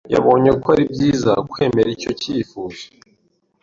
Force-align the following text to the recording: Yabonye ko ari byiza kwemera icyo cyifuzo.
Yabonye 0.13 0.49
ko 0.61 0.67
ari 0.75 0.83
byiza 0.93 1.31
kwemera 1.51 1.89
icyo 1.95 2.11
cyifuzo. 2.21 2.83